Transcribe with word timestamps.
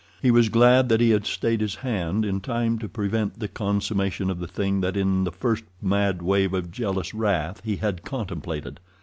He 0.19 0.31
was 0.31 0.49
glad 0.49 0.89
that 0.89 0.99
he 0.99 1.11
had 1.11 1.27
stayed 1.27 1.61
his 1.61 1.75
hand 1.75 2.25
in 2.25 2.41
time 2.41 2.79
to 2.79 2.89
prevent 2.89 3.37
the 3.37 3.47
consummation 3.47 4.31
of 4.31 4.39
the 4.39 4.47
thing 4.47 4.81
that 4.81 4.97
in 4.97 5.25
the 5.25 5.31
first 5.31 5.63
mad 5.79 6.23
wave 6.23 6.55
of 6.55 6.71
jealous 6.71 7.13
wrath 7.13 7.61
he 7.63 7.75
had 7.75 8.03
contemplated. 8.03 8.79